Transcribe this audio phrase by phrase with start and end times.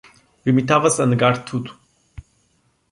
[0.47, 1.71] Limitava-se a negar tudo.